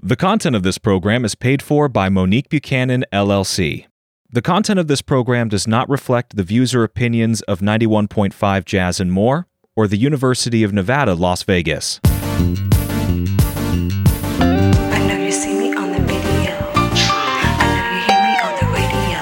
[0.00, 3.86] The content of this program is paid for by Monique Buchanan, LLC.
[4.30, 9.00] The content of this program does not reflect the views or opinions of 91.5 Jazz
[9.00, 11.98] and More or the University of Nevada, Las Vegas.
[12.04, 12.14] I
[15.08, 16.54] know you see me on the video.
[16.70, 19.18] I know you hear me on the radio.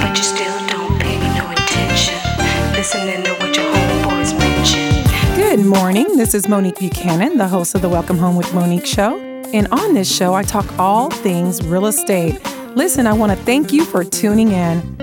[0.00, 2.14] But you still don't pay me no attention.
[2.74, 5.04] Listening to what your homeboys mention.
[5.34, 6.16] Good morning.
[6.16, 9.27] This is Monique Buchanan, the host of the Welcome Home with Monique show.
[9.52, 12.38] And on this show, I talk all things real estate.
[12.76, 14.98] Listen, I want to thank you for tuning in.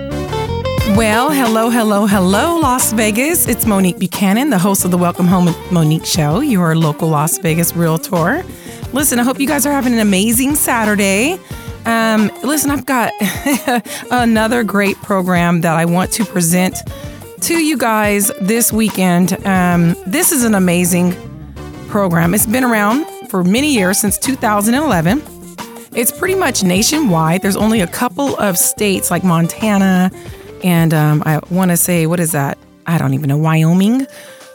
[0.96, 3.48] Well, hello, hello, hello, Las Vegas.
[3.48, 7.74] It's Monique Buchanan, the host of the Welcome Home Monique show, your local Las Vegas
[7.74, 8.44] realtor.
[8.92, 11.40] Listen, I hope you guys are having an amazing Saturday.
[11.84, 13.12] Um, listen, I've got
[14.12, 16.76] another great program that I want to present
[17.40, 19.44] to you guys this weekend.
[19.44, 21.16] Um, this is an amazing
[21.88, 22.32] program.
[22.32, 25.22] It's been around for many years, since 2011.
[25.94, 27.42] It's pretty much nationwide.
[27.42, 30.10] There's only a couple of states like Montana
[30.62, 32.58] and um, I want to say, what is that?
[32.86, 34.02] I don't even know, Wyoming.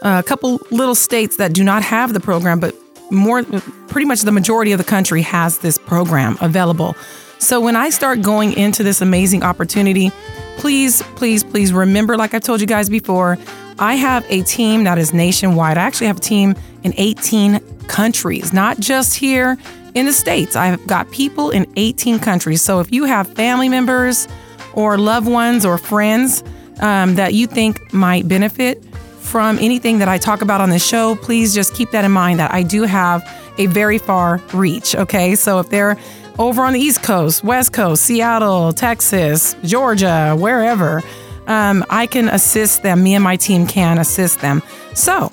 [0.01, 2.75] Uh, a couple little states that do not have the program, but
[3.11, 3.43] more,
[3.87, 6.95] pretty much the majority of the country has this program available.
[7.39, 10.11] So when I start going into this amazing opportunity,
[10.57, 13.37] please, please, please remember, like I've told you guys before,
[13.79, 15.77] I have a team that is nationwide.
[15.77, 19.57] I actually have a team in 18 countries, not just here
[19.93, 20.55] in the States.
[20.55, 22.61] I've got people in 18 countries.
[22.61, 24.27] So if you have family members
[24.73, 26.43] or loved ones or friends
[26.79, 28.83] um, that you think might benefit
[29.19, 32.39] from anything that I talk about on this show, please just keep that in mind
[32.39, 33.23] that I do have
[33.57, 34.95] a very far reach.
[34.95, 35.35] Okay.
[35.35, 35.97] So if they're
[36.39, 41.03] over on the East Coast, West Coast, Seattle, Texas, Georgia, wherever,
[41.47, 43.03] um, I can assist them.
[43.03, 44.61] Me and my team can assist them.
[44.93, 45.31] So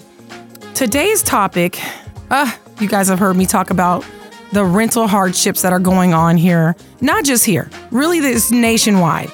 [0.78, 1.76] today's topic,
[2.30, 2.48] uh,
[2.78, 4.06] you guys have heard me talk about
[4.52, 9.28] the rental hardships that are going on here, not just here, really, this nationwide.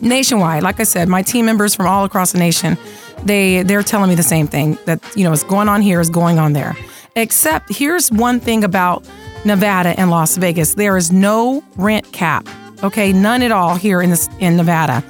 [0.00, 2.76] Nationwide, like I said, my team members from all across the nation,
[3.22, 6.10] they they're telling me the same thing that you know is going on here is
[6.10, 6.76] going on there.
[7.14, 9.08] Except here's one thing about
[9.44, 12.44] Nevada and Las Vegas: there is no rent cap.
[12.82, 15.04] Okay, none at all here in this in Nevada.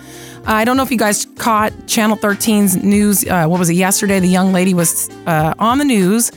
[0.49, 3.25] I don't know if you guys caught Channel 13's news.
[3.25, 4.21] Uh, what was it yesterday?
[4.21, 6.31] The young lady was uh, on the news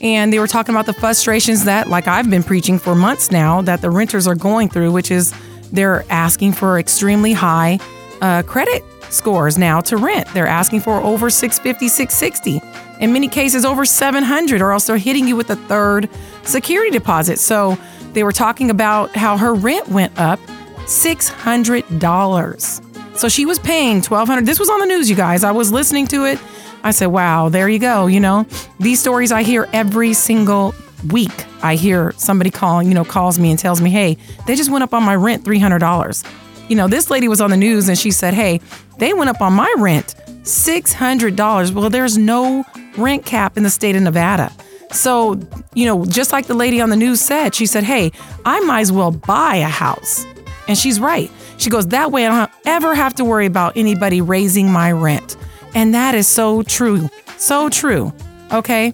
[0.00, 3.60] and they were talking about the frustrations that, like I've been preaching for months now,
[3.62, 5.34] that the renters are going through, which is
[5.72, 7.80] they're asking for extremely high
[8.20, 10.28] uh, credit scores now to rent.
[10.34, 12.62] They're asking for over 650, 660,
[13.00, 16.08] in many cases over 700, or else they're hitting you with a third
[16.44, 17.40] security deposit.
[17.40, 17.76] So
[18.12, 20.38] they were talking about how her rent went up
[20.84, 22.87] $600.
[23.18, 25.44] So she was paying 1200 This was on the news, you guys.
[25.44, 26.38] I was listening to it
[26.82, 28.06] I said, wow, there you go.
[28.06, 28.46] You know,
[28.78, 30.74] these stories I hear every single
[31.10, 31.44] week.
[31.62, 34.84] I hear somebody calling, you know, calls me and tells me, hey, they just went
[34.84, 36.24] up on my rent $300.
[36.68, 38.60] You know, this lady was on the news and she said, hey,
[38.98, 41.72] they went up on my rent $600.
[41.72, 42.64] Well, there's no
[42.96, 44.52] rent cap in the state of Nevada.
[44.90, 45.38] So,
[45.74, 48.12] you know, just like the lady on the news said, she said, hey,
[48.44, 50.24] I might as well buy a house.
[50.66, 51.30] And she's right.
[51.58, 55.36] She goes, that way I don't ever have to worry about anybody raising my rent.
[55.74, 57.10] And that is so true.
[57.36, 58.12] So true.
[58.52, 58.92] Okay?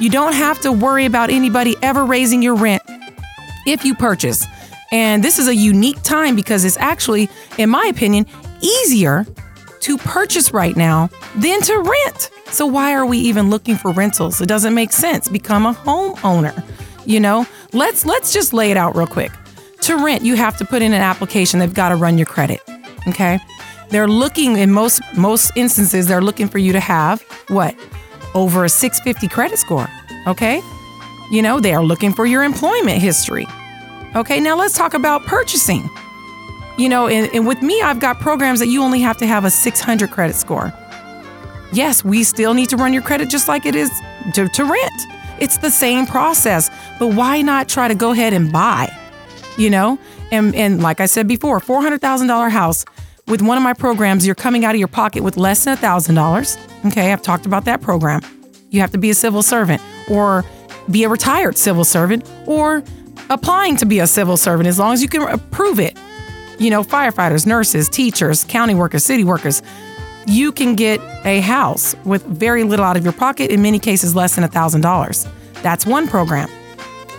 [0.00, 2.82] You don't have to worry about anybody ever raising your rent
[3.66, 4.46] if you purchase.
[4.90, 8.26] And this is a unique time because it's actually, in my opinion,
[8.60, 9.26] easier
[9.80, 12.30] to purchase right now than to rent.
[12.46, 14.40] So why are we even looking for rentals?
[14.40, 15.28] It doesn't make sense.
[15.28, 16.64] Become a homeowner.
[17.04, 19.32] You know, let's let's just lay it out real quick.
[19.82, 21.58] To rent, you have to put in an application.
[21.58, 22.60] They've got to run your credit.
[23.08, 23.40] Okay?
[23.90, 27.76] They're looking in most most instances they're looking for you to have what?
[28.34, 29.86] Over a 650 credit score,
[30.26, 30.62] okay?
[31.30, 33.46] You know, they are looking for your employment history.
[34.16, 35.90] Okay, now let's talk about purchasing.
[36.78, 39.44] You know, and, and with me, I've got programs that you only have to have
[39.44, 40.72] a 600 credit score.
[41.72, 43.90] Yes, we still need to run your credit just like it is
[44.34, 45.02] to, to rent.
[45.38, 48.88] It's the same process, but why not try to go ahead and buy?
[49.58, 49.98] You know,
[50.30, 52.84] and and like I said before, $400,000 house
[53.26, 56.86] with one of my programs, you're coming out of your pocket with less than $1,000.
[56.86, 58.20] Okay, I've talked about that program.
[58.70, 60.44] You have to be a civil servant or
[60.90, 62.82] be a retired civil servant or
[63.30, 65.96] applying to be a civil servant as long as you can prove it.
[66.58, 69.62] You know, firefighters, nurses, teachers, county workers, city workers,
[70.26, 74.14] you can get a house with very little out of your pocket, in many cases
[74.14, 75.28] less than $1,000.
[75.62, 76.48] That's one program.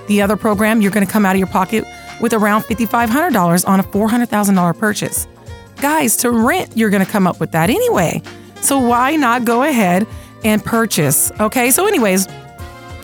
[0.08, 1.86] The other program, you're going to come out of your pocket
[2.24, 5.28] with around $5,500 on a $400,000 purchase.
[5.82, 8.22] Guys, to rent, you're going to come up with that anyway.
[8.62, 10.08] So why not go ahead
[10.46, 11.34] and purchase?
[11.42, 11.70] Okay.
[11.70, 12.30] So, anyways,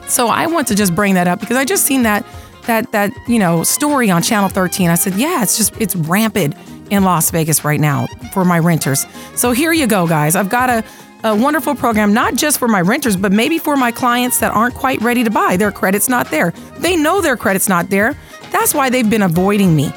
[0.08, 2.26] so I want to just bring that up because I just seen that
[2.66, 4.90] that that you know story on Channel 13.
[4.90, 6.56] I said, yeah, it's just it's rampant
[6.90, 9.06] in Las Vegas right now for my renters.
[9.36, 10.38] So here you go, guys.
[10.38, 10.84] I've got a
[11.24, 14.76] a wonderful program, not just for my renters, but maybe for my clients that aren't
[14.76, 15.58] quite ready to buy.
[15.58, 16.52] Their credit's not there.
[16.78, 18.16] They know their credit's not there.
[18.52, 19.92] That's why they've been avoiding me.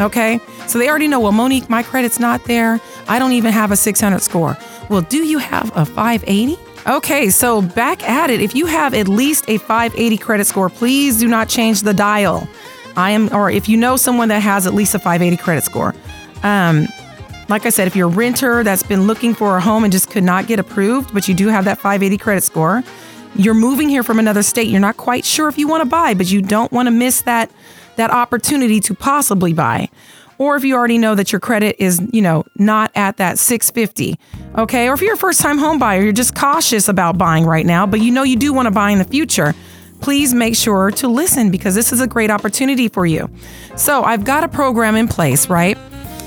[0.00, 0.40] Okay?
[0.66, 2.80] So they already know, well, Monique, my credit's not there.
[3.08, 4.56] I don't even have a 600 score.
[4.88, 6.56] Well, do you have a 580?
[6.86, 8.40] Okay, so back at it.
[8.40, 12.48] If you have at least a 580 credit score, please do not change the dial.
[12.96, 15.94] I am, or if you know someone that has at least a 580 credit score,
[16.42, 16.86] um,
[17.48, 20.10] like I said, if you're a renter that's been looking for a home and just
[20.10, 22.82] could not get approved, but you do have that 580 credit score,
[23.34, 24.68] you're moving here from another state.
[24.68, 27.22] You're not quite sure if you want to buy, but you don't want to miss
[27.22, 27.50] that
[27.98, 29.90] that opportunity to possibly buy.
[30.38, 34.18] Or if you already know that your credit is, you know, not at that 650.
[34.56, 34.88] Okay?
[34.88, 38.00] Or if you're a first-time home buyer, you're just cautious about buying right now, but
[38.00, 39.54] you know you do want to buy in the future.
[40.00, 43.28] Please make sure to listen because this is a great opportunity for you.
[43.76, 45.76] So, I've got a program in place, right?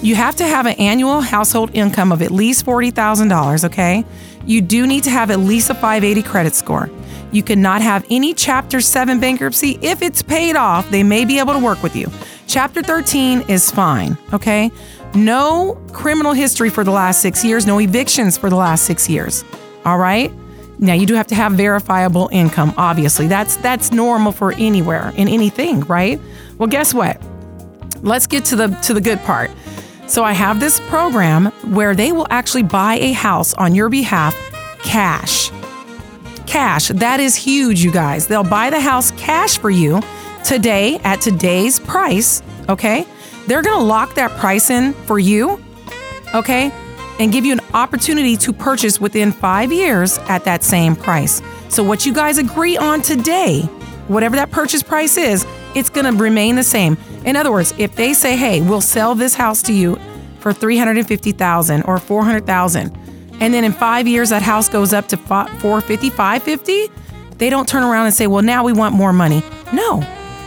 [0.01, 4.03] You have to have an annual household income of at least $40,000, okay?
[4.45, 6.89] You do need to have at least a 580 credit score.
[7.31, 9.79] You cannot have any Chapter 7 bankruptcy.
[9.81, 12.09] If it's paid off, they may be able to work with you.
[12.47, 14.71] Chapter 13 is fine, okay?
[15.13, 19.43] No criminal history for the last six years, no evictions for the last six years,
[19.85, 20.31] all right?
[20.79, 23.27] Now you do have to have verifiable income, obviously.
[23.27, 26.19] That's that's normal for anywhere in anything, right?
[26.57, 27.21] Well, guess what?
[28.01, 29.51] Let's get to the to the good part.
[30.07, 34.35] So I have this program where they will actually buy a house on your behalf
[34.79, 35.51] cash.
[36.51, 36.89] Cash.
[36.89, 38.27] That is huge, you guys.
[38.27, 40.01] They'll buy the house cash for you
[40.43, 43.07] today at today's price, okay?
[43.47, 45.63] They're to lock that price in for you,
[46.35, 46.73] okay?
[47.19, 51.41] And give you an opportunity to purchase within 5 years at that same price.
[51.69, 53.61] So what you guys agree on today,
[54.09, 56.97] whatever that purchase price is, it's to remain the same.
[57.23, 59.97] In other words, if they say, "Hey, we'll sell this house to you
[60.41, 62.91] for 350,000 or 400,000."
[63.41, 66.89] And then in 5 years that house goes up to 450, 550,
[67.37, 69.43] they don't turn around and say, "Well, now we want more money."
[69.73, 70.01] No.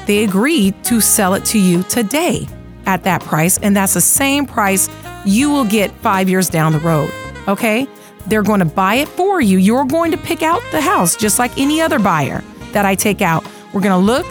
[0.07, 2.49] They agree to sell it to you today
[2.87, 4.89] at that price, and that's the same price
[5.25, 7.11] you will get 5 years down the road.
[7.49, 7.87] Okay?
[8.27, 9.59] They're going to buy it for you.
[9.59, 12.43] You're going to pick out the house just like any other buyer
[12.73, 13.45] that I take out.
[13.73, 14.27] We're going to look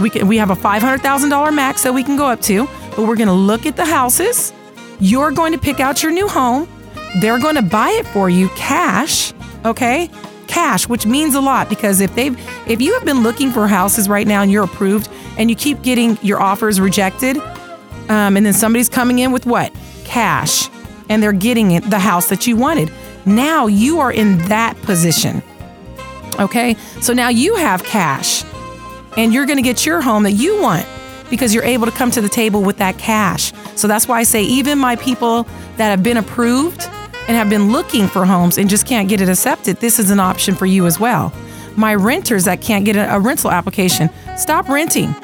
[0.00, 3.16] we can we have a $500,000 max that we can go up to, but we're
[3.16, 4.52] going to look at the houses.
[5.00, 6.68] You're going to pick out your new home.
[7.16, 9.32] They're going to buy it for you cash,
[9.64, 10.10] okay?
[10.46, 12.38] Cash, which means a lot because if they've
[12.68, 15.82] if you have been looking for houses right now and you're approved and you keep
[15.82, 17.38] getting your offers rejected,
[18.08, 19.72] um, and then somebody's coming in with what?
[20.04, 20.68] Cash,
[21.08, 22.90] and they're getting it the house that you wanted.
[23.24, 25.42] Now you are in that position.
[26.38, 26.74] Okay?
[27.00, 28.44] So now you have cash
[29.16, 30.86] and you're going to get your home that you want
[31.30, 33.52] because you're able to come to the table with that cash.
[33.76, 35.44] So that's why I say, even my people
[35.76, 36.88] that have been approved
[37.28, 40.20] and have been looking for homes and just can't get it accepted, this is an
[40.20, 41.32] option for you as well.
[41.76, 45.14] My renters that can't get a, rental application, stop renting.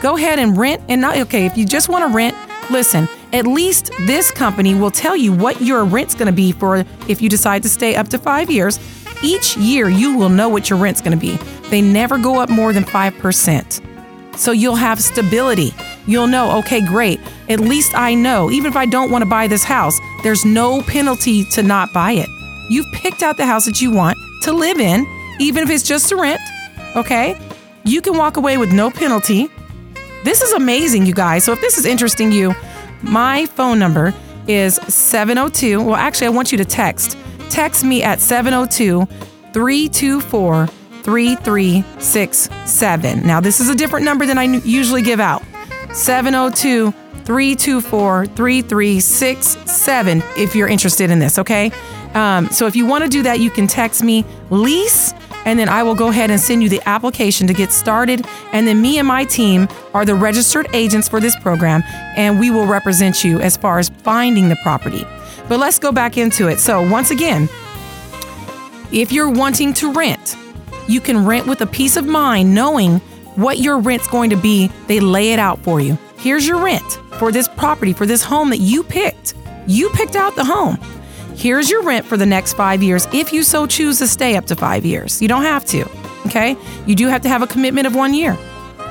[0.00, 2.36] Go ahead and rent and not, okay, if you just want to rent,
[2.70, 6.84] listen, at least this company will tell you what your rent's going to be for
[7.08, 8.78] if you decide to stay up to five years.
[9.22, 11.36] Each year, you will know what your rent's going to be.
[11.68, 14.36] They never go up more than 5%.
[14.36, 15.74] So you'll have stability.
[16.06, 17.20] You'll know, okay, great.
[17.48, 20.82] At least I know, even if I don't want to buy this house, there's no
[20.82, 22.28] penalty to not buy it.
[22.70, 25.04] You've picked out the house that you want to live in,
[25.40, 26.40] even if it's just to rent,
[26.94, 27.36] okay?
[27.84, 29.48] You can walk away with no penalty.
[30.24, 31.44] This is amazing, you guys.
[31.44, 32.54] So if this is interesting you,
[33.02, 34.12] my phone number
[34.48, 35.82] is 702.
[35.82, 37.18] Well, actually, I want you to text.
[37.50, 39.06] Text me at 702
[39.52, 40.66] 324
[41.02, 43.26] 3367.
[43.26, 45.42] Now, this is a different number than I usually give out
[45.96, 46.92] 702
[47.24, 51.72] 324 3367 if you're interested in this, okay?
[52.14, 55.12] Um, so if you want to do that, you can text me lease
[55.46, 58.26] and then I will go ahead and send you the application to get started.
[58.52, 61.84] And then me and my team are the registered agents for this program,
[62.16, 65.06] and we will represent you as far as finding the property.
[65.48, 66.58] But let's go back into it.
[66.58, 67.48] So, once again,
[68.90, 70.36] if you're wanting to rent,
[70.88, 73.00] you can rent with a peace of mind knowing
[73.36, 74.68] what your rent's going to be.
[74.86, 75.98] They lay it out for you.
[76.18, 79.34] Here's your rent for this property, for this home that you picked.
[79.66, 80.78] You picked out the home.
[81.34, 84.46] Here's your rent for the next five years if you so choose to stay up
[84.46, 85.20] to five years.
[85.20, 85.88] You don't have to,
[86.26, 86.56] okay?
[86.86, 88.36] You do have to have a commitment of one year,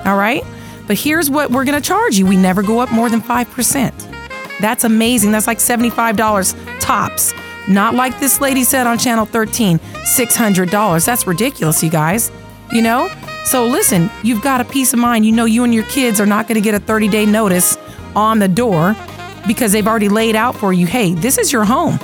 [0.05, 0.43] all right?
[0.85, 4.59] But here's what we're gonna charge you we never go up more than 5%.
[4.61, 5.31] That's amazing.
[5.31, 7.33] That's like $75 tops.
[7.67, 11.05] Not like this lady said on Channel 13, $600.
[11.05, 12.31] That's ridiculous, you guys.
[12.71, 13.09] You know?
[13.45, 15.25] So listen, you've got a peace of mind.
[15.25, 17.77] You know you and your kids are not going to get a 30 day notice
[18.15, 18.95] on the door
[19.47, 21.99] because they've already laid out for you hey, this is your home.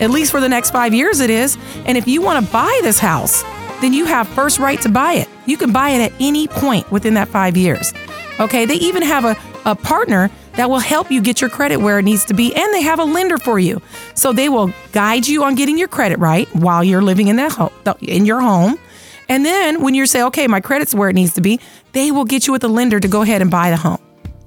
[0.00, 1.56] At least for the next five years, it is.
[1.86, 3.44] And if you want to buy this house,
[3.80, 5.28] then you have first right to buy it.
[5.46, 7.92] You can buy it at any point within that five years.
[8.40, 11.98] Okay, they even have a, a partner that will help you get your credit where
[12.00, 13.80] it needs to be, and they have a lender for you.
[14.14, 17.52] So they will guide you on getting your credit right while you're living in that
[17.52, 18.78] home, in your home.
[19.28, 21.60] And then when you say, okay, my credit's where it needs to be,
[21.92, 23.98] they will get you with a lender to go ahead and buy the home.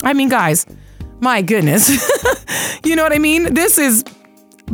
[0.03, 0.65] I mean, guys,
[1.19, 1.89] my goodness.
[2.83, 3.53] you know what I mean?
[3.53, 4.03] This is,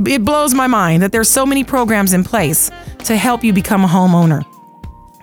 [0.06, 2.70] it blows my mind that there's so many programs in place
[3.06, 4.44] to help you become a homeowner.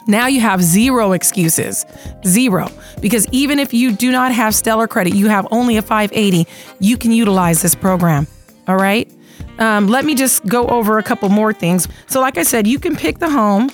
[0.06, 1.84] Now you have zero excuses.
[2.26, 2.68] Zero.
[3.00, 6.46] Because even if you do not have stellar credit, you have only a 580,
[6.80, 8.26] you can utilize this program.
[8.66, 9.10] All right.
[9.58, 11.86] Um, let me just go over a couple more things.
[12.06, 13.70] So, like I said, you can pick the home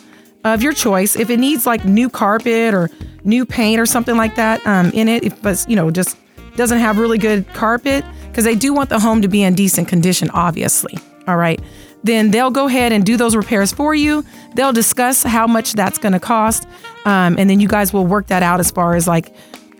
[0.54, 1.16] of your choice.
[1.16, 2.90] If it needs like new carpet or
[3.24, 6.16] new paint or something like that um, in it, if it's, you know, just
[6.56, 9.88] doesn't have really good carpet, because they do want the home to be in decent
[9.88, 10.98] condition, obviously.
[11.28, 11.60] All right
[12.06, 14.24] then they'll go ahead and do those repairs for you.
[14.54, 16.66] They'll discuss how much that's going to cost.
[17.04, 19.34] Um, and then you guys will work that out as far as like,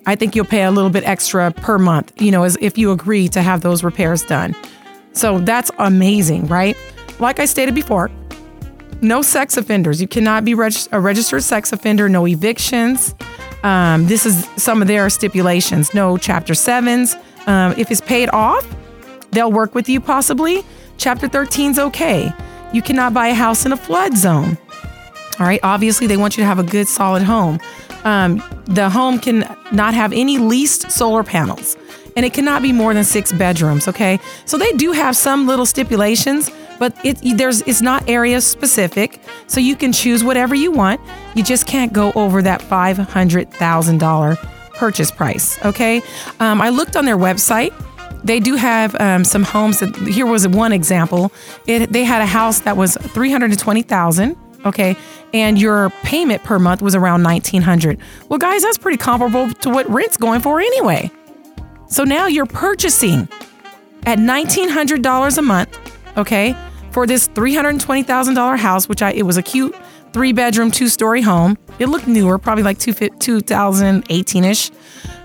[0.06, 2.92] I think you'll pay a little bit extra per month, you know, as if you
[2.92, 4.54] agree to have those repairs done.
[5.12, 6.76] So that's amazing, right?
[7.18, 8.10] Like I stated before,
[9.00, 10.00] no sex offenders.
[10.00, 13.14] You cannot be reg- a registered sex offender, no evictions.
[13.62, 15.94] Um, this is some of their stipulations.
[15.94, 17.16] No chapter sevens.
[17.46, 18.66] Um, if it's paid off,
[19.30, 20.64] they'll work with you possibly.
[20.98, 22.32] Chapter 13 is okay.
[22.72, 24.58] You cannot buy a house in a flood zone.
[25.38, 27.60] All right, obviously, they want you to have a good, solid home.
[28.04, 29.40] Um, the home can
[29.72, 31.76] not have any leased solar panels,
[32.16, 33.86] and it cannot be more than six bedrooms.
[33.86, 39.20] Okay, so they do have some little stipulations, but it there's it's not area specific,
[39.46, 41.00] so you can choose whatever you want.
[41.34, 44.36] You just can't go over that five hundred thousand dollar
[44.74, 45.64] purchase price.
[45.64, 46.02] Okay,
[46.40, 47.72] um, I looked on their website
[48.26, 49.80] they do have um, some homes.
[49.80, 51.32] That, here was one example.
[51.66, 54.36] It, they had a house that was three hundred twenty thousand.
[54.64, 54.96] Okay,
[55.32, 58.00] and your payment per month was around nineteen hundred.
[58.28, 61.10] Well, guys, that's pretty comparable to what rent's going for anyway.
[61.88, 63.28] So now you're purchasing
[64.04, 65.78] at nineteen hundred dollars a month.
[66.16, 66.56] Okay,
[66.96, 69.76] for this three hundred twenty thousand dollar house, which I it was a cute
[70.14, 71.58] three bedroom, two story home.
[71.78, 74.70] It looked newer, probably like two, 2018 ish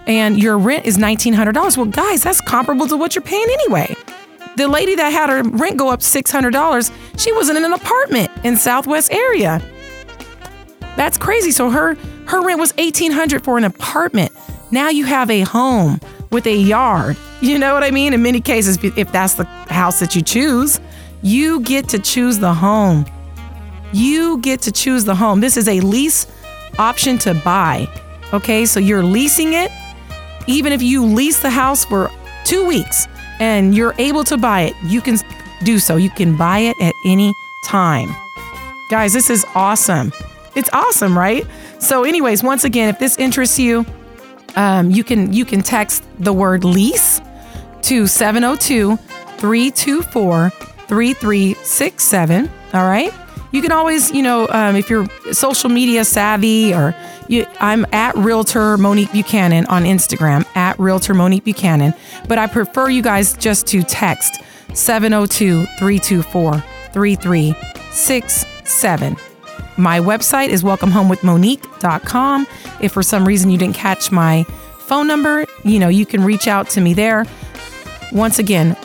[0.05, 1.77] and your rent is $1,900.
[1.77, 3.95] Well, guys, that's comparable to what you're paying anyway.
[4.57, 8.57] The lady that had her rent go up $600, she wasn't in an apartment in
[8.57, 9.61] Southwest area.
[10.97, 11.51] That's crazy.
[11.51, 14.33] So her her rent was 1800 for an apartment.
[14.71, 16.01] Now you have a home
[16.31, 17.15] with a yard.
[17.39, 18.13] You know what I mean?
[18.13, 20.81] In many cases if that's the house that you choose,
[21.21, 23.05] you get to choose the home.
[23.93, 25.41] You get to choose the home.
[25.41, 26.27] This is a lease
[26.79, 27.87] option to buy.
[28.33, 28.65] Okay?
[28.65, 29.71] So you're leasing it
[30.47, 32.09] even if you lease the house for
[32.45, 33.07] two weeks
[33.39, 35.17] and you're able to buy it, you can
[35.63, 35.95] do so.
[35.95, 37.33] You can buy it at any
[37.65, 38.09] time.
[38.89, 40.11] Guys, this is awesome.
[40.55, 41.45] It's awesome, right?
[41.79, 43.85] So, anyways, once again, if this interests you,
[44.55, 47.21] um, you can you can text the word lease
[47.83, 48.97] to 702
[49.37, 50.51] 324
[50.91, 52.51] 3367.
[52.73, 53.13] All right.
[53.53, 56.93] You can always, you know, um, if you're social media savvy or
[57.29, 61.93] you, I'm at Realtor Monique Buchanan on Instagram, at Realtor Monique Buchanan,
[62.27, 64.41] but I prefer you guys just to text
[64.73, 69.15] 702 324 3367.
[69.77, 72.47] My website is welcomehomewithmonique.com.
[72.81, 74.43] If for some reason you didn't catch my
[74.79, 77.25] phone number, you know, you can reach out to me there.
[78.11, 78.75] Once again,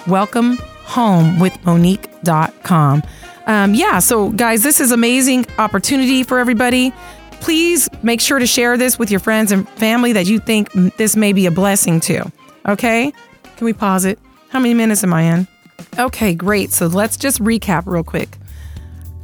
[0.86, 3.02] welcomehomewithmonique.com.
[3.46, 6.92] Um, yeah, so guys, this is amazing opportunity for everybody
[7.40, 11.16] please make sure to share this with your friends and family that you think this
[11.16, 12.30] may be a blessing to.
[12.66, 13.12] Okay?
[13.56, 14.18] Can we pause it?
[14.48, 15.48] How many minutes am I in?
[15.98, 16.72] Okay, great.
[16.72, 18.36] So let's just recap real quick.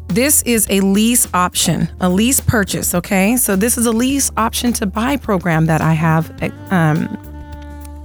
[0.08, 2.94] This is a lease option, a lease purchase.
[2.94, 6.30] Okay, so this is a lease option to buy program that I have
[6.70, 7.18] um,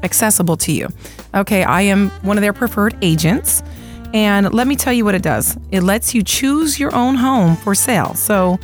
[0.08, 0.88] accessible to you.
[1.36, 3.62] Okay, I am one of their preferred agents.
[4.14, 7.58] And let me tell you what it does it lets you choose your own home
[7.58, 8.14] for sale.
[8.16, 8.58] So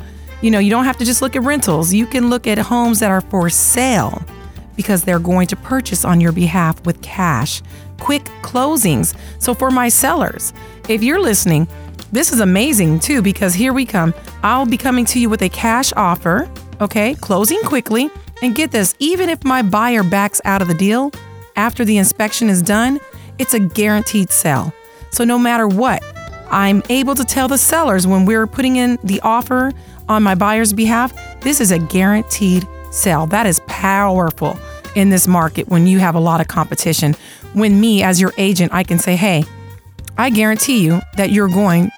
[0.44, 1.94] you know, you don't have to just look at rentals.
[1.94, 4.22] You can look at homes that are for sale
[4.76, 7.62] because they're going to purchase on your behalf with cash.
[7.98, 9.16] Quick closings.
[9.38, 10.52] So, for my sellers,
[10.86, 11.66] if you're listening,
[12.12, 14.12] this is amazing too because here we come.
[14.42, 17.14] I'll be coming to you with a cash offer, okay?
[17.14, 18.10] Closing quickly.
[18.42, 21.10] And get this even if my buyer backs out of the deal
[21.56, 23.00] after the inspection is done,
[23.38, 24.72] it's a guaranteed sell.
[25.10, 26.02] So, no matter what,
[26.50, 29.72] I'm able to tell the sellers when we're putting in the offer
[30.08, 33.26] on my buyer's behalf, This is a guaranteed sale.
[33.26, 34.58] That is powerful
[34.94, 37.14] in this market when you have a lot of competition.
[37.52, 39.44] When me, as your agent, I can say, hey,
[40.16, 41.90] I guarantee you that you're going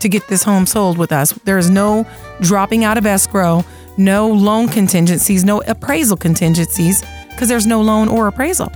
[0.00, 1.32] to get this home sold with us.
[1.32, 2.06] There is no
[2.40, 3.64] dropping out of escrow,
[3.96, 7.02] no loan contingencies, no appraisal contingencies,
[7.36, 8.72] because there's no loan or appraisal.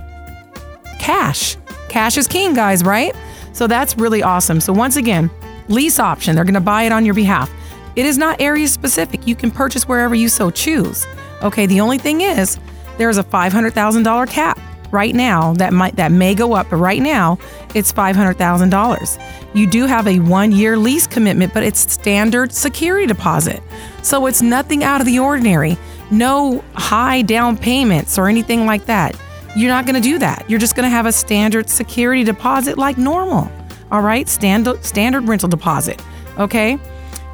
[0.99, 1.57] Cash.
[1.89, 3.13] Cash is king, guys, right?
[3.53, 4.61] So that's really awesome.
[4.61, 5.29] So, once again,
[5.67, 7.51] lease option, they're going to buy it on your behalf.
[7.95, 9.27] It is not area specific.
[9.27, 11.05] You can purchase wherever you so choose.
[11.41, 12.59] Okay, the only thing is
[12.97, 14.59] there's a $500,000 cap
[14.91, 17.37] right now that might that may go up, but right now
[17.73, 19.21] it's $500,000.
[19.53, 23.61] You do have a 1-year lease commitment, but it's standard security deposit.
[24.03, 25.77] So it's nothing out of the ordinary.
[26.11, 29.19] No high down payments or anything like that.
[29.55, 30.49] You're not going to do that.
[30.49, 33.51] You're just going to have a standard security deposit like normal.
[33.91, 34.27] All right?
[34.29, 36.01] Standard standard rental deposit.
[36.37, 36.77] Okay?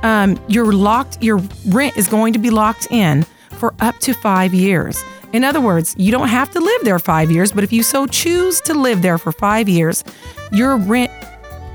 [0.03, 4.53] Um, you're locked your rent is going to be locked in for up to 5
[4.53, 5.03] years.
[5.34, 8.05] In other words, you don't have to live there 5 years, but if you so
[8.07, 10.03] choose to live there for 5 years,
[10.51, 11.12] your rent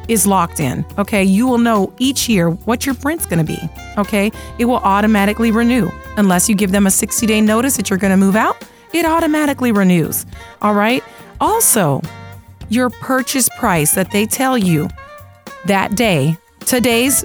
[0.09, 0.85] is locked in.
[0.99, 3.59] Okay, you will know each year what your rent's going to be.
[3.99, 7.99] Okay, it will automatically renew unless you give them a 60 day notice that you're
[7.99, 8.63] going to move out.
[8.93, 10.27] It automatically renews.
[10.61, 11.03] All right.
[11.41, 12.03] Also,
[12.69, 14.89] your purchase price that they tell you
[15.67, 17.25] that day, today's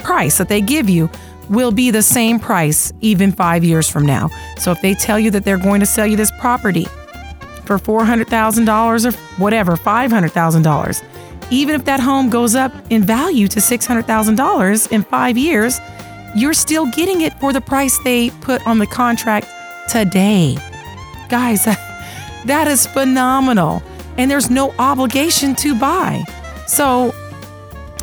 [0.00, 1.10] price that they give you,
[1.48, 4.28] will be the same price even five years from now.
[4.58, 6.86] So if they tell you that they're going to sell you this property
[7.64, 11.04] for $400,000 or whatever, $500,000,
[11.50, 15.80] even if that home goes up in value to $600,000 in five years,
[16.34, 19.46] you're still getting it for the price they put on the contract
[19.88, 20.56] today.
[21.28, 21.64] Guys,
[22.44, 23.82] that is phenomenal.
[24.18, 26.24] And there's no obligation to buy.
[26.66, 27.14] So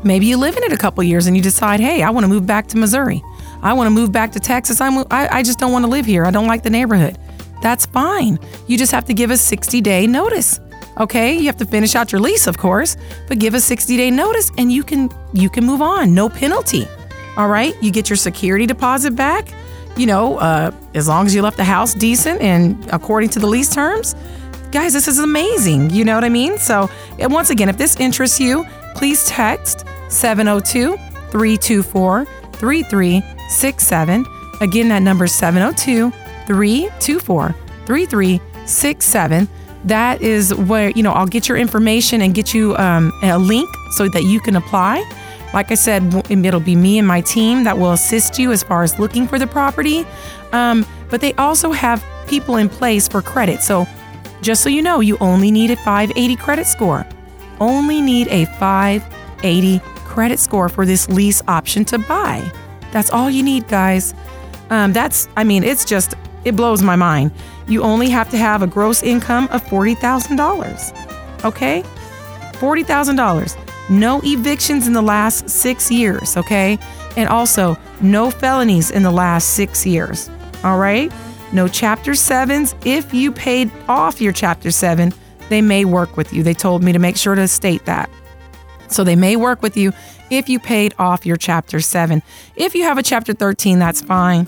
[0.03, 2.27] maybe you live in it a couple years and you decide, hey, I want to
[2.27, 3.23] move back to Missouri.
[3.61, 4.81] I want to move back to Texas.
[4.81, 6.25] I, I, I just don't want to live here.
[6.25, 7.17] I don't like the neighborhood.
[7.61, 8.39] That's fine.
[8.67, 10.59] You just have to give a 60 day notice.
[10.99, 14.11] Okay, you have to finish out your lease, of course, but give a 60 day
[14.11, 16.87] notice and you can you can move on, no penalty.
[17.35, 19.49] All right, you get your security deposit back.
[19.97, 23.47] You know, uh, as long as you left the house decent and according to the
[23.47, 24.15] lease terms.
[24.71, 25.91] Guys, this is amazing.
[25.91, 26.57] You know what I mean?
[26.57, 30.97] So, once again, if this interests you, please text 702
[31.31, 34.25] 324 3367.
[34.61, 36.11] Again, that number is 702
[36.47, 39.47] 324 3367
[39.85, 43.69] that is where you know i'll get your information and get you um, a link
[43.91, 45.03] so that you can apply.
[45.53, 48.83] Like i said it'll be me and my team that will assist you as far
[48.83, 50.05] as looking for the property.
[50.51, 53.61] Um, but they also have people in place for credit.
[53.61, 53.85] So
[54.41, 57.05] just so you know you only need a 580 credit score.
[57.59, 62.51] Only need a 580 credit score for this lease option to buy.
[62.91, 64.13] That's all you need guys.
[64.69, 66.15] Um, that's i mean it's just
[66.45, 67.31] it blows my mind
[67.67, 71.45] you only have to have a gross income of $40,000.
[71.45, 71.83] Okay?
[72.53, 73.89] $40,000.
[73.89, 76.79] No evictions in the last six years, okay?
[77.17, 80.29] And also, no felonies in the last six years,
[80.63, 81.11] all right?
[81.51, 82.73] No Chapter 7s.
[82.85, 85.13] If you paid off your Chapter 7,
[85.49, 86.43] they may work with you.
[86.43, 88.09] They told me to make sure to state that.
[88.87, 89.91] So they may work with you
[90.29, 92.23] if you paid off your Chapter 7.
[92.55, 94.47] If you have a Chapter 13, that's fine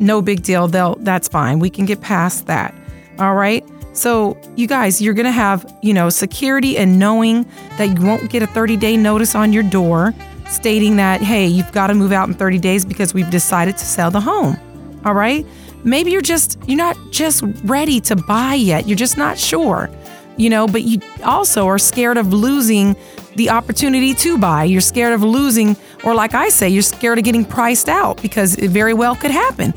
[0.00, 0.66] no big deal.
[0.68, 1.58] They'll that's fine.
[1.58, 2.74] We can get past that.
[3.18, 3.64] All right?
[3.92, 7.44] So, you guys, you're going to have, you know, security and knowing
[7.76, 10.14] that you won't get a 30-day notice on your door
[10.48, 13.84] stating that, "Hey, you've got to move out in 30 days because we've decided to
[13.84, 14.56] sell the home."
[15.04, 15.46] All right?
[15.84, 18.86] Maybe you're just you're not just ready to buy yet.
[18.86, 19.90] You're just not sure.
[20.36, 22.96] You know, but you also are scared of losing
[23.36, 24.64] the opportunity to buy.
[24.64, 28.56] You're scared of losing or like I say, you're scared of getting priced out because
[28.56, 29.74] it very well could happen.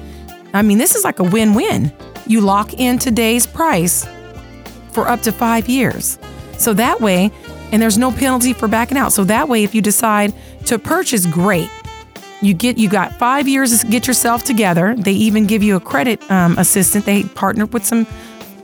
[0.54, 1.92] I mean, this is like a win win.
[2.28, 4.08] You lock in today's price
[4.92, 6.20] for up to five years.
[6.58, 7.32] So that way,
[7.72, 9.12] and there's no penalty for backing out.
[9.12, 10.34] So that way, if you decide
[10.66, 11.70] to purchase, great.
[12.42, 14.96] You get you got five years to get yourself together.
[14.96, 17.06] They even give you a credit um, assistant.
[17.06, 18.06] They partnered with some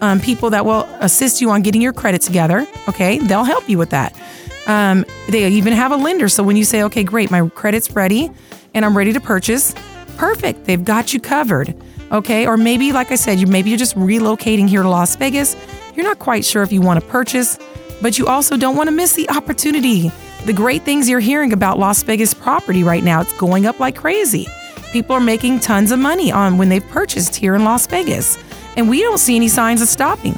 [0.02, 2.68] um, people that will assist you on getting your credit together.
[2.88, 4.20] Okay, they'll help you with that.
[4.68, 6.30] Um, they even have a lender.
[6.30, 8.30] So when you say, okay, great, my credit's ready
[8.74, 9.74] and I'm ready to purchase,
[10.20, 10.66] perfect.
[10.66, 11.74] They've got you covered.
[12.12, 12.46] Okay.
[12.46, 15.56] Or maybe, like I said, you maybe you're just relocating here to Las Vegas.
[15.96, 17.58] You're not quite sure if you want to purchase,
[18.02, 20.12] but you also don't want to miss the opportunity.
[20.46, 23.96] The great things you're hearing about Las Vegas property right now, it's going up like
[23.96, 24.46] crazy.
[24.92, 28.38] People are making tons of money on when they've purchased here in Las Vegas,
[28.76, 30.34] and we don't see any signs of stopping.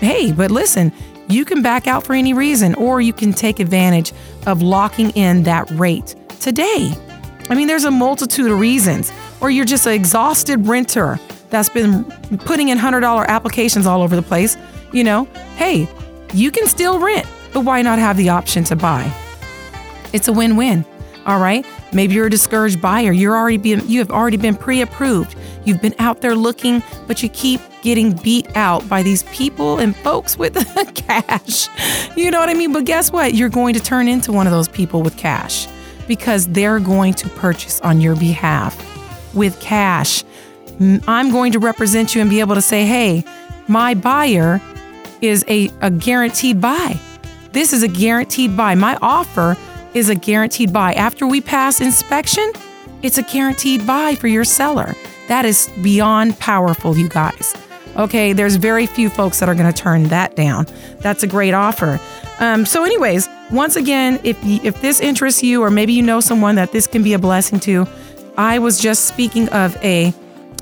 [0.00, 0.92] Hey, but listen,
[1.28, 4.12] you can back out for any reason, or you can take advantage
[4.46, 6.92] of locking in that rate today.
[7.48, 11.18] I mean, there's a multitude of reasons or you're just an exhausted renter
[11.50, 12.04] that's been
[12.44, 14.56] putting in $100 applications all over the place,
[14.92, 15.24] you know,
[15.56, 15.88] hey,
[16.32, 19.12] you can still rent, but why not have the option to buy?
[20.12, 20.84] It's a win-win.
[21.26, 21.64] All right?
[21.92, 23.12] Maybe you're a discouraged buyer.
[23.12, 25.36] You're already been you have already been pre-approved.
[25.64, 29.94] You've been out there looking, but you keep getting beat out by these people and
[29.94, 30.54] folks with
[30.94, 31.68] cash.
[32.16, 32.72] You know what I mean?
[32.72, 33.34] But guess what?
[33.34, 35.68] You're going to turn into one of those people with cash
[36.12, 38.76] because they're going to purchase on your behalf
[39.34, 40.24] with cash.
[41.08, 43.24] I'm going to represent you and be able to say, hey,
[43.66, 44.60] my buyer
[45.22, 47.00] is a, a guaranteed buy.
[47.52, 48.74] This is a guaranteed buy.
[48.74, 49.56] My offer
[49.94, 50.92] is a guaranteed buy.
[50.92, 52.52] After we pass inspection,
[53.00, 54.94] it's a guaranteed buy for your seller.
[55.28, 57.54] That is beyond powerful, you guys.
[57.96, 60.66] Okay, there's very few folks that are going to turn that down.
[61.00, 62.00] That's a great offer.
[62.40, 66.54] Um, so, anyways, once again, if if this interests you, or maybe you know someone
[66.54, 67.86] that this can be a blessing to,
[68.36, 70.14] I was just speaking of a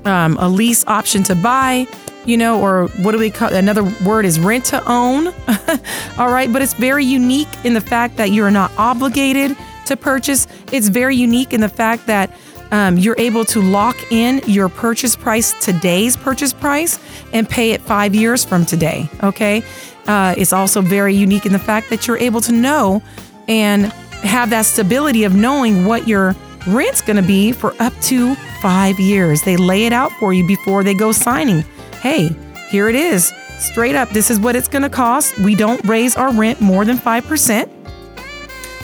[0.04, 1.86] um, a lease option to buy,
[2.24, 5.28] you know, or what do we call another word is rent to own.
[6.18, 9.96] All right, but it's very unique in the fact that you are not obligated to
[9.96, 10.46] purchase.
[10.72, 12.30] It's very unique in the fact that
[12.70, 16.98] um, you're able to lock in your purchase price today's purchase price
[17.32, 19.08] and pay it five years from today.
[19.22, 19.62] Okay.
[20.06, 23.02] Uh, it's also very unique in the fact that you're able to know
[23.48, 23.86] and
[24.22, 26.34] have that stability of knowing what your
[26.66, 29.42] rent's going to be for up to five years.
[29.42, 31.64] They lay it out for you before they go signing.
[32.00, 32.34] Hey,
[32.68, 33.32] here it is.
[33.58, 35.38] Straight up, this is what it's going to cost.
[35.38, 37.70] We don't raise our rent more than 5%.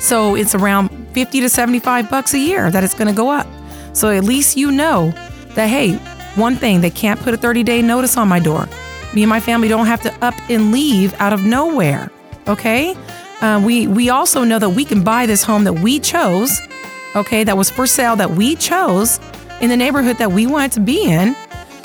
[0.00, 3.46] So it's around 50 to 75 bucks a year that it's going to go up.
[3.96, 5.10] So at least you know
[5.54, 5.94] that, hey,
[6.34, 8.68] one thing, they can't put a 30 day notice on my door.
[9.14, 12.10] Me and my family don't have to up and leave out of nowhere.
[12.46, 12.94] Okay?
[13.40, 16.60] Uh, we, we also know that we can buy this home that we chose,
[17.14, 19.18] okay, that was for sale that we chose
[19.62, 21.34] in the neighborhood that we wanted to be in.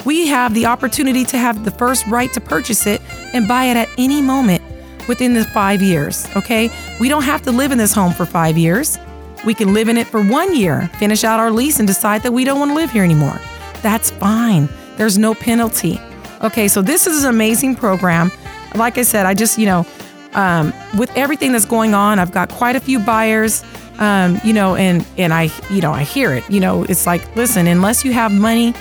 [0.04, 3.00] We have the opportunity to have the first right to purchase it
[3.32, 4.62] and buy it at any moment
[5.08, 6.70] within the five years, okay?
[7.00, 8.98] We don't have to live in this home for five years.
[9.44, 12.32] We can live in it for one year, finish out our lease, and decide that
[12.32, 13.40] we don't want to live here anymore.
[13.82, 14.68] That's fine.
[14.96, 16.00] There's no penalty.
[16.42, 18.30] Okay, so this is an amazing program.
[18.74, 19.86] Like I said, I just, you know,
[20.34, 23.64] um, with everything that's going on, I've got quite a few buyers,
[23.98, 26.48] um, you know, and and I, you know, I hear it.
[26.48, 28.74] You know, it's like, listen, unless you have money,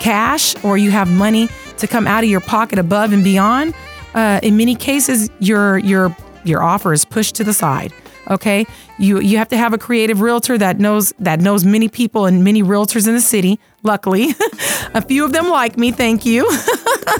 [0.00, 3.74] cash, or you have money to come out of your pocket above and beyond,
[4.14, 7.92] uh, in many cases, your your your offer is pushed to the side.
[8.30, 8.66] Okay,
[8.98, 12.44] you you have to have a creative realtor that knows that knows many people and
[12.44, 13.58] many realtors in the city.
[13.82, 14.28] Luckily,
[14.94, 15.92] a few of them like me.
[15.92, 16.50] Thank you.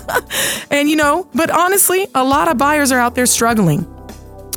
[0.70, 3.86] and you know, but honestly, a lot of buyers are out there struggling.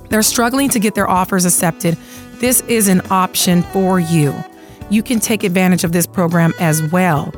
[0.09, 1.97] They're struggling to get their offers accepted.
[2.39, 4.33] This is an option for you.
[4.89, 7.33] You can take advantage of this program as well.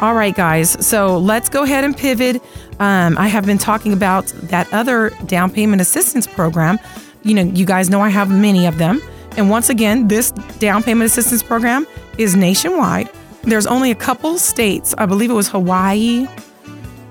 [0.00, 0.84] All right, guys.
[0.84, 2.42] So let's go ahead and pivot.
[2.80, 6.78] Um, I have been talking about that other down payment assistance program
[7.26, 9.02] you know, you guys know I have many of them.
[9.36, 11.86] And once again, this down payment assistance program
[12.16, 13.10] is nationwide.
[13.42, 16.26] There's only a couple states, I believe it was Hawaii.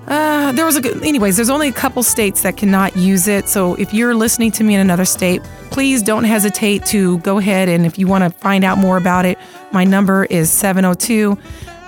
[0.08, 3.48] Uh, there was a, anyways, there's only a couple states that cannot use it.
[3.50, 7.70] So if you're listening to me in another state, please don't hesitate to go ahead
[7.70, 9.38] and if you want to find out more about it,
[9.72, 11.38] my number is 702.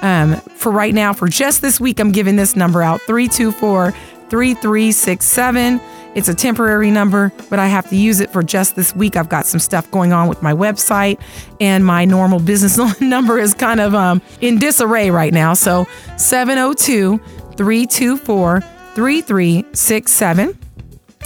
[0.02, 3.92] Um, for right now, for just this week, I'm giving this number out 324
[4.30, 5.80] 3367.
[6.18, 9.16] It's a temporary number, but I have to use it for just this week.
[9.16, 11.22] I've got some stuff going on with my website,
[11.60, 15.54] and my normal business number is kind of um, in disarray right now.
[15.54, 15.86] So
[16.18, 17.20] 702
[17.56, 18.62] 324
[18.96, 20.58] 3367.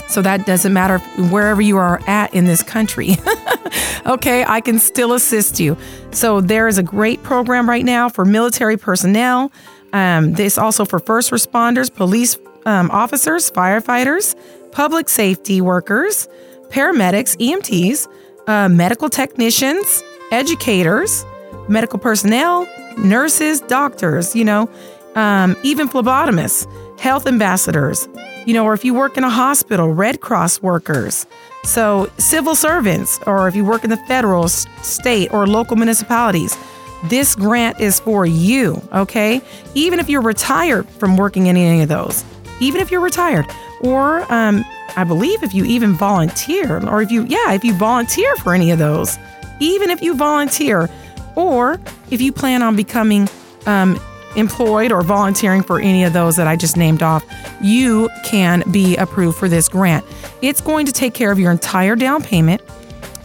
[0.10, 0.98] So that doesn't matter
[1.30, 3.16] wherever you are at in this country.
[4.06, 5.78] okay, I can still assist you.
[6.12, 9.54] So there is a great program right now for military personnel.
[9.94, 14.36] Um, this also for first responders, police um, officers, firefighters,
[14.72, 16.28] public safety workers,
[16.70, 18.08] paramedics, EMTs,
[18.48, 21.26] uh, medical technicians, educators,
[21.68, 24.70] medical personnel, nurses, doctors, you know,
[25.16, 26.68] um, even phlebotomists,
[27.00, 28.08] health ambassadors,
[28.46, 31.26] you know, or if you work in a hospital, Red Cross workers.
[31.64, 36.58] So, civil servants, or if you work in the federal, state, or local municipalities,
[37.06, 39.42] this grant is for you, okay?
[39.76, 42.24] Even if you're retired from working in any of those,
[42.60, 43.46] even if you're retired,
[43.82, 44.64] or um,
[44.96, 48.72] I believe if you even volunteer, or if you, yeah, if you volunteer for any
[48.72, 49.18] of those,
[49.60, 50.90] even if you volunteer,
[51.36, 53.30] or if you plan on becoming
[53.66, 54.00] um,
[54.36, 57.24] employed or volunteering for any of those that I just named off,
[57.62, 60.06] you can be approved for this grant.
[60.42, 62.62] It's going to take care of your entire down payment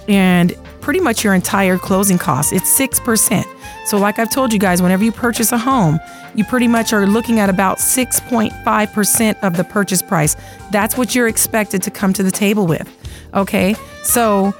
[0.08, 2.52] and pretty much your entire closing costs.
[2.52, 3.44] It's 6%.
[3.86, 5.98] So, like I've told you guys, whenever you purchase a home,
[6.36, 10.36] you pretty much are looking at about 6.5% of the purchase price.
[10.70, 12.88] That's what you're expected to come to the table with.
[13.34, 13.74] Okay.
[14.04, 14.54] So,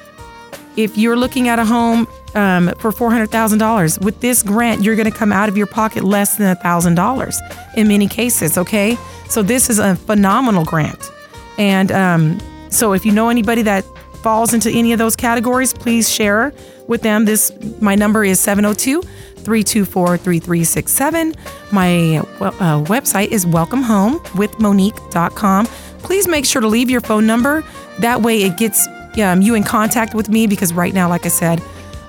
[0.77, 5.17] if you're looking at a home um, for $400,000, with this grant, you're going to
[5.17, 8.59] come out of your pocket less than $1,000 in many cases.
[8.59, 8.99] Okay.
[9.29, 11.09] So, this is a phenomenal grant.
[11.57, 13.85] And um, so, if you know anybody that
[14.27, 16.53] falls into any of those categories, please share
[16.89, 17.27] with them.
[17.27, 21.33] This my number is 702 324 3367.
[21.71, 25.67] My uh, website is welcomehomewithmonique.com.
[25.67, 27.63] Please make sure to leave your phone number.
[28.01, 28.89] That way it gets
[29.23, 31.63] um, you in contact with me because right now, like I said,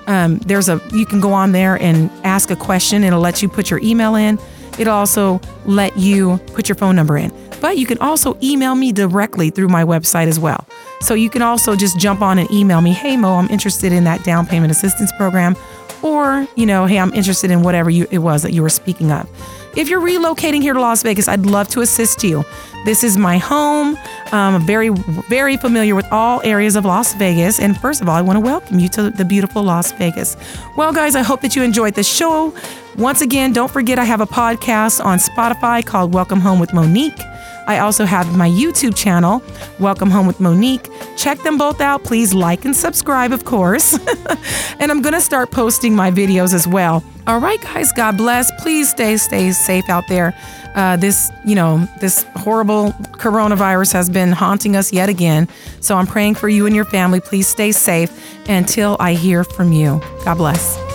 [0.08, 3.04] um, there's a you can go on there and ask a question.
[3.04, 4.40] It'll let you put your email in.
[4.76, 7.32] It'll also let you put your phone number in.
[7.60, 10.66] But you can also email me directly through my website as well.
[11.00, 14.04] So you can also just jump on and email me, hey Mo, I'm interested in
[14.04, 15.56] that down payment assistance program.
[16.00, 19.10] Or, you know, hey, I'm interested in whatever you, it was that you were speaking
[19.10, 19.28] of.
[19.76, 22.44] If you're relocating here to Las Vegas, I'd love to assist you.
[22.84, 23.96] This is my home.
[24.32, 24.90] I'm very,
[25.28, 27.58] very familiar with all areas of Las Vegas.
[27.60, 30.36] And first of all, I want to welcome you to the beautiful Las Vegas.
[30.76, 32.54] Well, guys, I hope that you enjoyed the show.
[32.96, 37.20] Once again, don't forget I have a podcast on Spotify called Welcome Home with Monique.
[37.68, 39.42] I also have my YouTube channel,
[39.78, 40.88] Welcome Home with Monique.
[41.18, 42.02] Check them both out.
[42.02, 43.92] Please like and subscribe, of course.
[44.80, 47.04] and I'm going to start posting my videos as well.
[47.26, 48.50] All right, guys, God bless.
[48.62, 50.34] Please stay, stay safe out there.
[50.74, 55.46] Uh, this, you know, this horrible coronavirus has been haunting us yet again.
[55.80, 57.20] So I'm praying for you and your family.
[57.20, 58.10] Please stay safe
[58.48, 60.00] until I hear from you.
[60.24, 60.87] God bless.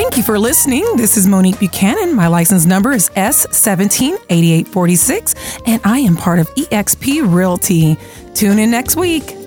[0.00, 0.84] Thank you for listening.
[0.96, 2.14] This is Monique Buchanan.
[2.14, 5.34] My license number is S178846,
[5.66, 7.96] and I am part of eXp Realty.
[8.32, 9.37] Tune in next week.